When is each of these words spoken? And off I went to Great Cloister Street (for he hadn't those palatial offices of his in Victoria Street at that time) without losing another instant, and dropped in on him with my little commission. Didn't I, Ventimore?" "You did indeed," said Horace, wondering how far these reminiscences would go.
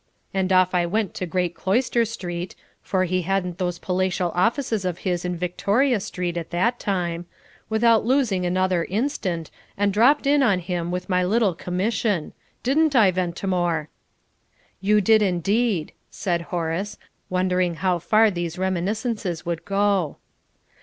And 0.33 0.51
off 0.51 0.73
I 0.73 0.87
went 0.87 1.13
to 1.13 1.27
Great 1.27 1.53
Cloister 1.53 2.05
Street 2.05 2.55
(for 2.81 3.03
he 3.03 3.21
hadn't 3.21 3.59
those 3.59 3.77
palatial 3.77 4.31
offices 4.33 4.83
of 4.83 4.97
his 5.05 5.23
in 5.23 5.35
Victoria 5.37 5.99
Street 5.99 6.37
at 6.37 6.49
that 6.49 6.79
time) 6.79 7.27
without 7.69 8.03
losing 8.03 8.43
another 8.43 8.83
instant, 8.85 9.51
and 9.77 9.93
dropped 9.93 10.25
in 10.25 10.41
on 10.41 10.57
him 10.57 10.89
with 10.89 11.07
my 11.07 11.23
little 11.23 11.53
commission. 11.53 12.33
Didn't 12.63 12.95
I, 12.95 13.11
Ventimore?" 13.11 13.89
"You 14.79 15.01
did 15.01 15.21
indeed," 15.21 15.93
said 16.09 16.41
Horace, 16.49 16.97
wondering 17.29 17.75
how 17.75 17.99
far 17.99 18.31
these 18.31 18.57
reminiscences 18.57 19.45
would 19.45 19.65
go. 19.65 20.17